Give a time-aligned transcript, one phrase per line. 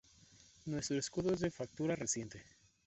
[0.65, 2.41] Nuestro escudo es de factura reciente.